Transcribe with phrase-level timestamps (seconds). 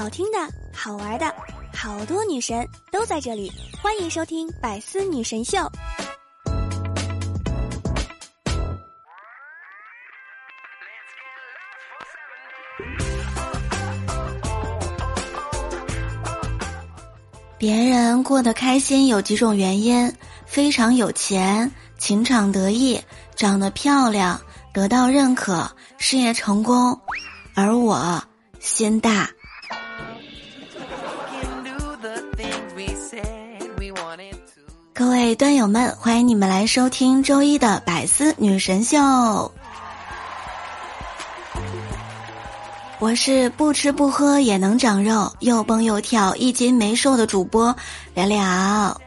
[0.00, 0.38] 好听的、
[0.72, 1.30] 好玩的，
[1.74, 3.52] 好多女神都在这里，
[3.82, 5.58] 欢迎收听《百思女神秀》。
[17.58, 20.10] 别人过得开心有几种原因：
[20.46, 22.98] 非常有钱、情场得意、
[23.36, 24.40] 长得漂亮、
[24.72, 26.98] 得到认可、事业成功，
[27.54, 28.24] 而我
[28.60, 29.28] 心大。
[35.00, 39.50] 各位端友们，欢迎你们来收听周一的百思女神秀。
[42.98, 47.74] 我是不吃不喝也能长肉，又蹦又跳，一斤没瘦的主播
[48.14, 49.00] 聊聊。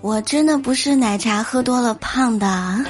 [0.00, 2.82] 我真的不是奶茶喝多了胖的。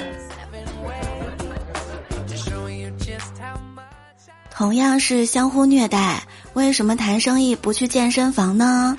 [4.48, 6.22] 同样是相互虐待，
[6.52, 8.97] 为什么谈生意不去健身房呢？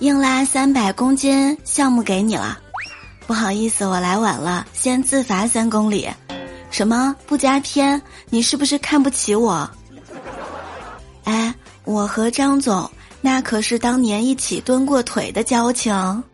[0.00, 2.58] 硬拉三百公斤，项目给你了，
[3.26, 6.08] 不好意思，我来晚了，先自罚三公里。
[6.70, 8.00] 什么不加片？
[8.30, 9.70] 你是不是看不起我？
[11.24, 12.90] 哎，我和张总
[13.20, 16.24] 那可是当年一起蹲过腿的交情。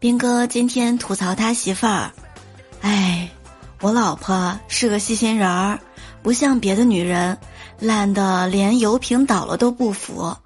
[0.00, 2.10] 斌哥今天吐槽他媳妇儿，
[2.80, 3.30] 哎，
[3.80, 5.78] 我老婆是个细心人儿，
[6.20, 7.38] 不像别的女人，
[7.78, 10.36] 懒得连油瓶倒了都不扶。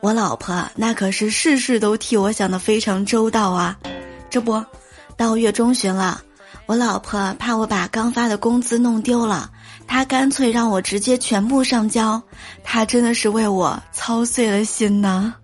[0.00, 3.76] 我老婆那可是事事都替我想的非常周到啊，
[4.30, 4.64] 这不。
[5.16, 6.22] 到月中旬了，
[6.66, 9.50] 我老婆怕我把刚发的工资弄丢了，
[9.88, 12.22] 她干脆让我直接全部上交。
[12.62, 15.34] 她真的是为我操碎了心呐。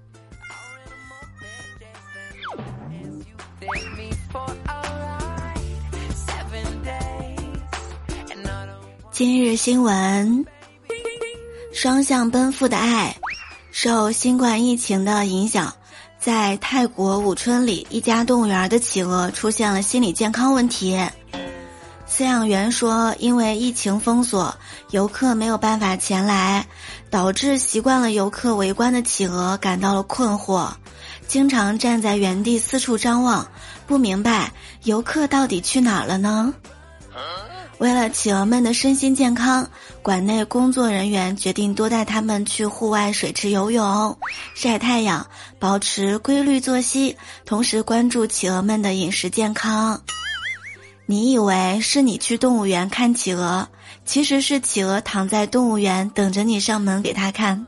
[9.10, 10.46] 今日新闻：
[11.72, 13.16] 双向奔赴的爱，
[13.76, 15.74] 受新冠疫情的影响。
[16.20, 20.96] 在泰国武春里，一家动物园的企鹅出现了心理健康问题。
[22.08, 24.54] 饲养员说，因为疫情封锁，
[24.90, 26.64] 游客没有办法前来，
[27.10, 30.68] 导致习惯了游客围观的企鹅感到了困惑，
[31.26, 33.44] 经常站在原地四处张望，
[33.88, 34.52] 不明白
[34.84, 36.54] 游客到底去哪儿了呢？
[37.78, 39.68] 为了企鹅们的身心健康，
[40.02, 44.16] 馆内工作人员决定多带他们去户外水池游泳、
[44.54, 45.26] 晒太阳，
[45.58, 50.00] 保持规律作息，同时关注企鹅们的饮食健康。
[51.06, 53.68] 你以为是你去动物园看企鹅，
[54.06, 57.66] 其实是企鹅躺在动物园等着你上门给它看。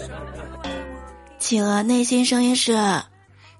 [1.38, 3.02] 企鹅内心声音是：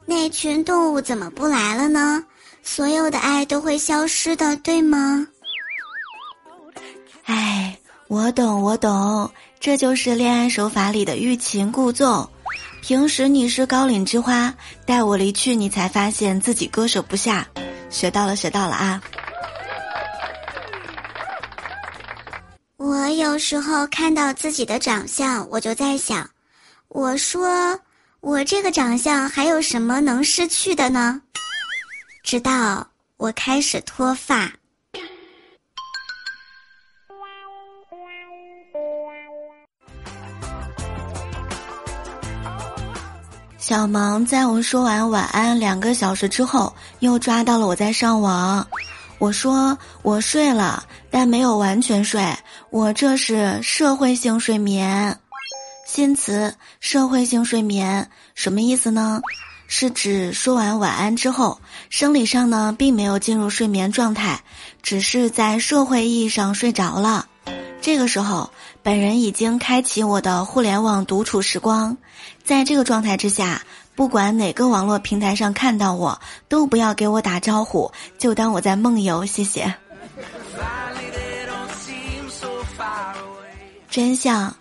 [0.06, 2.24] 那群动物怎么不来了呢？
[2.62, 5.26] 所有的爱都会消失的，对吗？
[7.24, 7.76] 哎，
[8.08, 12.28] 我懂，我懂，这就是恋爱手法里的欲擒故纵。
[12.82, 14.54] 平时你是高岭之花，
[14.86, 17.46] 待我离去，你才发现自己割舍不下。
[17.90, 19.02] 学到了，学到了啊！
[22.76, 26.28] 我有时候看到自己的长相，我就在想，
[26.88, 27.78] 我说
[28.20, 31.20] 我这个长相还有什么能失去的呢？
[32.30, 32.86] 直到
[33.16, 34.52] 我开始脱发，
[43.58, 48.64] 小萌在我说完晚安两个小时之后，又抓到了我在上网。
[49.18, 52.24] 我说我睡了，但没有完全睡，
[52.70, 55.18] 我这是社会性睡眠。
[55.84, 59.20] 新词：社会性睡眠，什么意思呢？
[59.72, 61.60] 是指说完晚安之后，
[61.90, 64.42] 生理上呢并没有进入睡眠状态，
[64.82, 67.28] 只是在社会意义上睡着了。
[67.80, 68.50] 这个时候，
[68.82, 71.96] 本人已经开启我的互联网独处时光。
[72.42, 73.62] 在这个状态之下，
[73.94, 79.24] 不管哪个网络平台上看到我，都不要给我打招呼，就当我在梦游。
[79.24, 79.72] 谢谢。
[83.88, 84.52] 真相。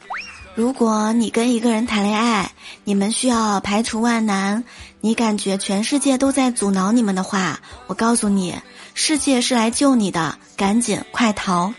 [0.56, 2.52] 如果你跟一个人谈恋爱，
[2.84, 4.62] 你们需要排除万难，
[5.02, 8.56] 你感觉全世界都在阻挠你们的话，我告诉你，
[8.94, 11.74] 世界是来救你的，赶紧快逃！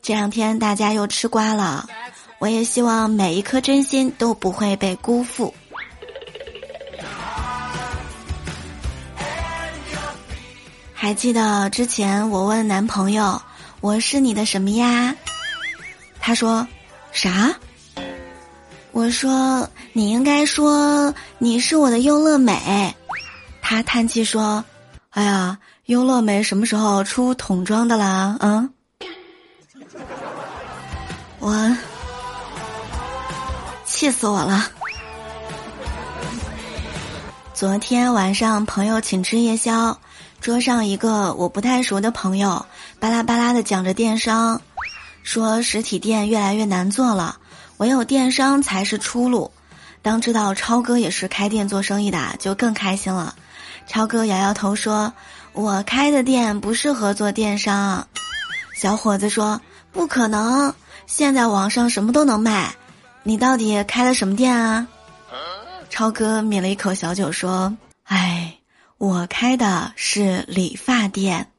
[0.00, 1.88] 这两天大家又吃瓜了，
[2.38, 5.52] 我也希望每一颗真心都不会被辜负。
[10.92, 13.42] 还记得之前我问男朋友，
[13.80, 15.14] 我是你的什么呀？
[16.20, 16.66] 他说。
[17.12, 17.52] 啥？
[19.00, 22.94] 我说你应该说你是我的优乐美。
[23.62, 24.62] 他叹气说
[25.08, 25.56] ：“哎呀，
[25.86, 28.68] 优乐美什么时候出桶装的啦？”嗯。
[31.38, 31.74] 我
[33.86, 34.70] 气死我了！
[37.54, 39.98] 昨天晚上朋友请吃夜宵，
[40.42, 42.66] 桌上一个我不太熟的朋友
[42.98, 44.60] 巴拉巴拉的讲着电商，
[45.22, 47.38] 说实体店越来越难做了，
[47.80, 49.50] 唯有电商才是出路。
[50.02, 53.34] 当知道超哥也是开店做生意的，就更开心了。
[53.86, 55.14] 超哥摇摇头说
[55.54, 58.06] ：“我开的店不适合做电商。”
[58.76, 59.62] 小伙子说
[59.92, 60.74] ：“不可能，
[61.06, 62.74] 现在网上什么都能卖。
[63.22, 64.86] 你到底开了什么店啊？”
[65.88, 67.74] 超哥抿了一口小酒说
[68.04, 68.58] ：“哎，
[68.98, 71.50] 我开的是理发店。”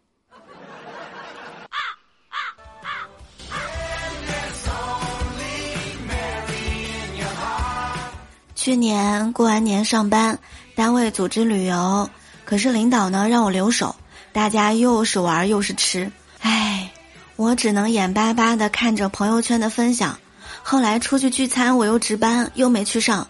[8.64, 10.38] 去年过完年上班，
[10.76, 12.08] 单位组织旅游，
[12.46, 13.96] 可是领导呢让我留守，
[14.34, 16.12] 大家又是玩又是吃，
[16.42, 16.92] 唉，
[17.38, 20.20] 我只能眼巴巴的看着朋友圈的分享。
[20.62, 23.28] 后来出去聚餐，我又值班，又没去上。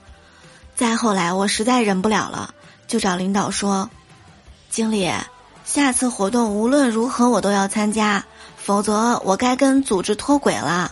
[0.76, 2.54] 再后来，我实在忍不了了，
[2.86, 3.90] 就找领导说
[4.70, 5.10] ：“经理，
[5.64, 8.26] 下次活动无论如何我都要参加，
[8.58, 10.92] 否则我该跟组织脱轨了。”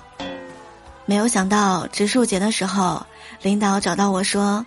[1.06, 3.06] 没有想到植树节的时候。
[3.42, 4.66] 领导找到我说：“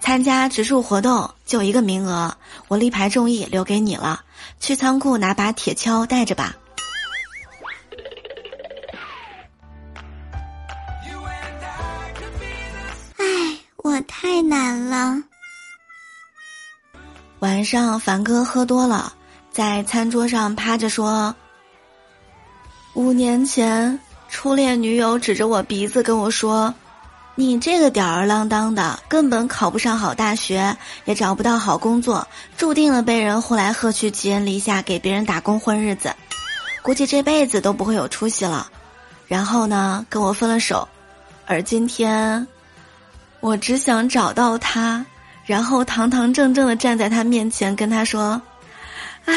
[0.00, 2.36] 参加植树活动就一个名额，
[2.68, 4.22] 我力排众议留给你了。
[4.60, 6.56] 去仓库拿把铁锹带着吧。”
[13.18, 15.22] 唉，我太难了。
[17.40, 19.12] 晚上凡哥喝多了，
[19.50, 21.34] 在餐桌上趴着说
[22.94, 26.72] ：“五年前，初恋女友指着我鼻子跟我说。”
[27.34, 30.76] 你这个吊儿郎当的，根本考不上好大学，
[31.06, 36.14] 也找不到好工作，注定了被人呼来喝去、寄人篱下，给别人打工混日子，
[36.82, 38.70] 估计这辈子都不会有出息了。
[39.26, 40.86] 然后呢，跟我分了手，
[41.46, 42.46] 而今天，
[43.40, 45.06] 我只想找到他，
[45.46, 48.42] 然后堂堂正正的站在他面前，跟他说
[49.24, 49.32] ：“啊。”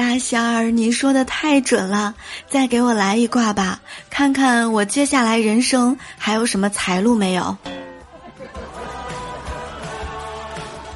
[0.00, 2.14] 大仙儿，你说的太准了，
[2.48, 7.54] 再给我来一卦吧，看看我接下来人生还有什么财路没有。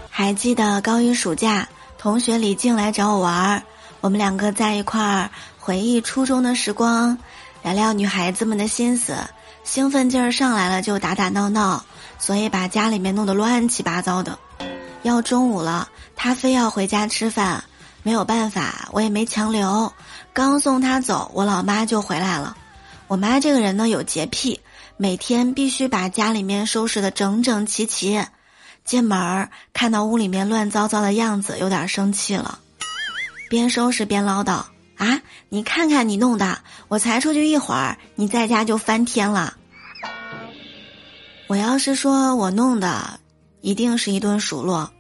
[0.09, 1.69] 还记得高一暑假，
[1.99, 3.63] 同学李静来找我玩儿，
[4.01, 7.19] 我们两个在一块儿回忆初中的时光，
[7.63, 9.15] 聊聊女孩子们的心思，
[9.65, 11.85] 兴奋劲儿上来了就打打闹闹，
[12.19, 14.39] 所以把家里面弄得乱七八糟的。
[15.03, 17.63] 要中午了，他非要回家吃饭。
[18.05, 19.93] 没有办法，我也没强留。
[20.35, 22.57] 刚送他走，我老妈就回来了。
[23.09, 24.61] 我妈这个人呢有洁癖，
[24.99, 28.25] 每天必须把家里面收拾的整整齐齐。
[28.85, 32.59] 进门儿看到屋里面乱糟糟的样子，有点生气了，
[33.49, 34.65] 边收拾边唠叨
[34.99, 36.59] ：“啊，你看看你弄的，
[36.89, 39.55] 我才出去一会儿，你在家就翻天了。”
[41.49, 43.19] 我要是说我弄的，
[43.63, 44.91] 一定是一顿数落，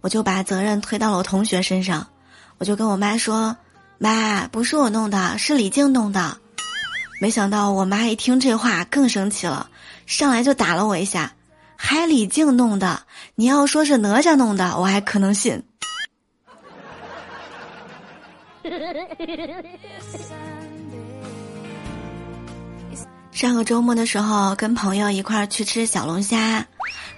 [0.00, 2.06] 我就把责任推到了我同学身上。
[2.62, 3.56] 我就跟我妈说
[3.98, 6.38] ：“妈，不是我弄的，是李静弄的。”
[7.20, 9.68] 没想到我妈一听这话更生气了，
[10.06, 11.32] 上来就打了我一下，
[11.74, 13.02] 还李静弄的？
[13.34, 15.60] 你要说是哪吒弄的，我还可能信。
[23.32, 26.64] 上个周末的时候，跟朋友一块儿去吃小龙虾，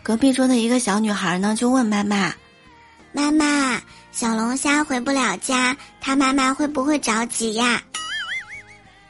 [0.02, 2.32] 隔壁桌的一个小女孩呢，就问妈妈
[3.12, 3.82] ：“妈妈。”
[4.14, 7.82] 小龙虾回不了家，他妈妈会不会着急呀？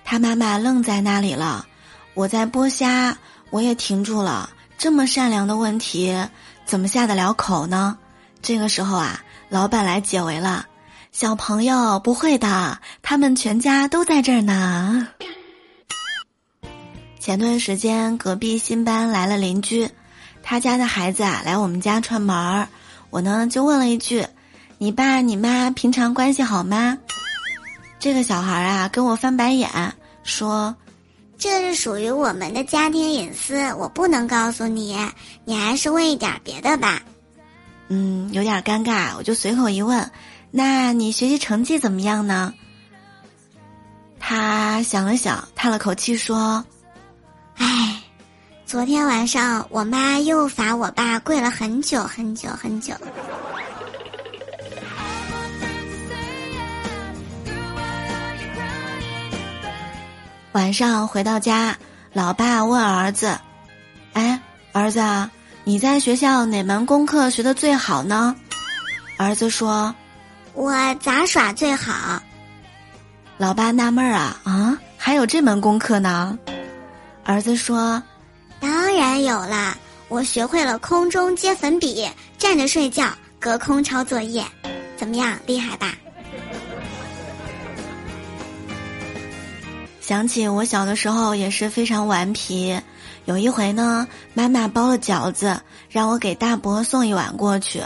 [0.02, 1.66] 他妈妈愣在那里了。
[2.14, 3.14] 我在剥虾，
[3.50, 4.48] 我也停住了。
[4.78, 6.16] 这么善良的问题，
[6.64, 7.98] 怎么下得了口呢？
[8.40, 9.20] 这个时候啊，
[9.50, 10.64] 老板来解围了。
[11.12, 15.06] 小朋友不会的，他们全家都在这儿呢。
[17.20, 19.90] 前段时间隔壁新搬来了邻居，
[20.42, 22.68] 他家的孩子啊来我们家串门儿，
[23.10, 24.26] 我呢就问了一句。
[24.84, 26.98] 你爸你妈平常关系好吗？
[27.98, 29.70] 这个小孩啊跟我翻白眼
[30.24, 30.76] 说
[31.40, 34.94] ：“这是属于我们的家庭隐私，我不能告诉你。
[35.46, 37.00] 你还是问一点别的吧。”
[37.88, 40.10] 嗯，有点尴尬，我就随口一问
[40.52, 42.52] ：“那你学习成绩怎么样呢？”
[44.20, 46.62] 他想了想，叹了口气说
[47.56, 48.02] ：“唉，
[48.66, 52.92] 昨天晚上我妈又罚我爸跪了很久很久很久。”
[60.54, 61.76] 晚上回到家，
[62.12, 63.36] 老爸问儿子
[64.14, 65.02] ：“哎，儿子，
[65.64, 68.36] 你在学校哪门功课学的最好呢？”
[69.18, 69.92] 儿子说
[70.54, 72.22] ：“我杂耍最好。”
[73.36, 76.38] 老爸纳闷儿啊啊，还有这门功课呢？
[77.24, 78.00] 儿子说
[78.60, 82.08] ：“当然有啦，我学会了空中接粉笔，
[82.38, 83.08] 站着睡觉，
[83.40, 84.44] 隔空抄作业，
[84.96, 85.96] 怎么样，厉害吧？”
[90.06, 92.78] 想起我小的时候也是非常顽皮，
[93.24, 97.82] 有一回呢，妈妈包了饺子，让我给大伯送一碗过去。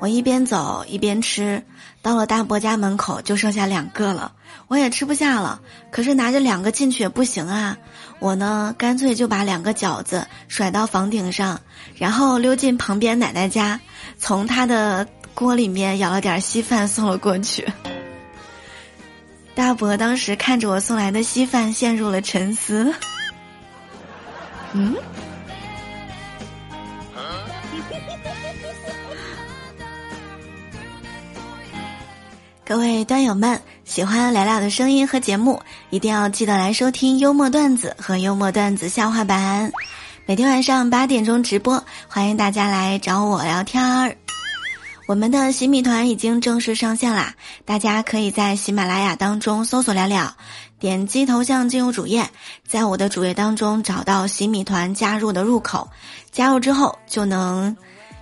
[0.00, 1.62] 我一边走一边吃，
[2.00, 4.32] 到了大伯家门口就剩下两个了，
[4.66, 5.60] 我也吃不下了。
[5.90, 7.76] 可是拿着两个进去也不行啊，
[8.18, 11.60] 我呢干脆就把两个饺子甩到房顶上，
[11.96, 13.78] 然后溜进旁边奶奶家，
[14.16, 17.70] 从她的锅里面舀了点稀饭送了过去。
[19.54, 22.92] 大伯当时看着我送来的稀饭，陷入了沉思。
[24.72, 24.96] 嗯？
[32.64, 39.70] 各位端友们，喜欢聊聊的声音和节目，一定要记得来收听幽默段子和幽默段子笑话版。
[40.24, 44.16] 每天晚上八点钟直播，欢迎大家来找我聊天儿。
[45.06, 47.34] 我们的洗米团已经正式上线啦！
[47.64, 50.34] 大家可以在喜马拉雅当中搜索“聊聊”，
[50.78, 52.30] 点击头像进入主页，
[52.66, 55.90] 在我的主页当中找到洗米团加入的入口，
[56.30, 57.76] 加入之后就能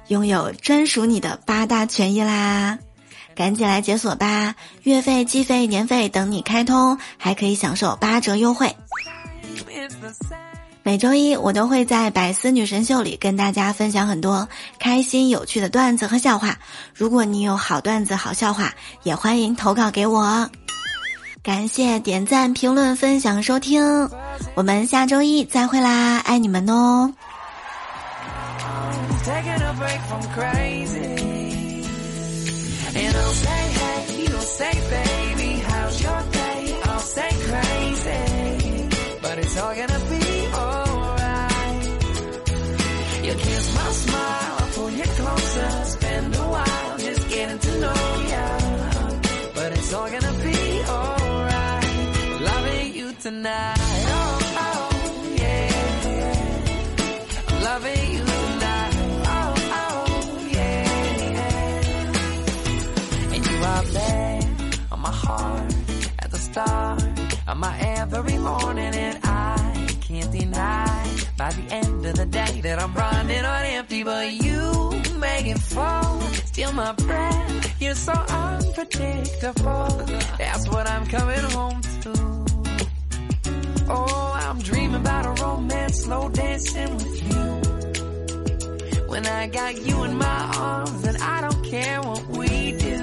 [0.08, 2.78] 拥有专属你的八大权益啦！
[3.36, 8.74] 赶紧来解锁吧，月费、季费、年费等你开通，还可以享受八折优惠。
[10.82, 16.56] 每周一我都会在百思女神秀里跟大家分享很多开心有趣的段子和笑话。
[16.94, 18.72] 如果你有好段子、好笑话，
[19.02, 20.48] 也欢迎投稿给我。
[21.42, 24.10] 感谢点赞、评论、分享、收听，
[24.54, 27.12] 我们下周一再会啦，爱你们哦。
[43.90, 44.56] ！tonight.
[48.08, 48.60] Oh, oh, yeah.
[52.28, 53.76] I'm loving you tonight.
[54.08, 54.88] Oh, oh,
[55.36, 55.70] yeah,
[57.62, 58.94] loving you tonight.
[59.36, 61.82] Oh, oh yeah.
[63.34, 64.40] And you are there
[64.92, 65.74] on my heart
[66.18, 67.02] at the start
[67.46, 70.49] of my every morning, and I can't deny
[71.40, 75.58] by the end of the day that I'm running on empty, but you make it
[75.58, 76.20] fall.
[76.50, 77.80] Steal my breath.
[77.80, 79.88] You're so unpredictable.
[80.36, 82.12] That's what I'm coming home to.
[83.88, 87.44] Oh, I'm dreaming about a romance, slow dancing with you.
[89.12, 92.98] When I got you in my arms, and I don't care what we do.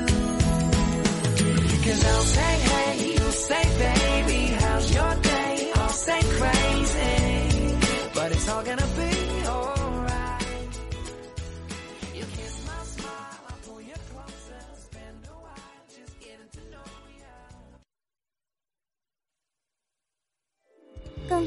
[1.86, 5.27] Cause I'll say, hey, you'll say, baby, how's your day?